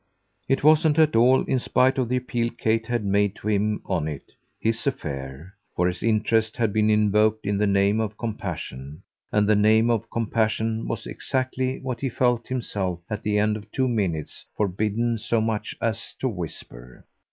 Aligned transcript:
It 0.49 0.63
wasn't 0.63 0.97
at 0.97 1.15
all, 1.15 1.43
in 1.43 1.59
spite 1.59 1.99
of 1.99 2.09
the 2.09 2.15
appeal 2.17 2.49
Kate 2.49 2.87
had 2.87 3.05
made 3.05 3.35
to 3.35 3.47
him 3.49 3.83
on 3.85 4.07
it, 4.07 4.31
his 4.59 4.87
affair; 4.87 5.53
for 5.75 5.85
his 5.85 6.01
interest 6.01 6.57
had 6.57 6.73
been 6.73 6.89
invoked 6.89 7.45
in 7.45 7.59
the 7.59 7.67
name 7.67 7.99
of 7.99 8.17
compassion, 8.17 9.03
and 9.31 9.47
the 9.47 9.55
name 9.55 9.91
of 9.91 10.09
compassion 10.09 10.87
was 10.87 11.05
exactly 11.05 11.77
what 11.81 12.01
he 12.01 12.09
felt 12.09 12.47
himself 12.47 12.99
at 13.11 13.21
the 13.21 13.37
end 13.37 13.55
of 13.55 13.71
two 13.71 13.87
minutes 13.87 14.43
forbidden 14.57 15.19
so 15.19 15.39
much 15.39 15.75
as 15.79 16.15
to 16.19 16.27
whisper. 16.27 17.05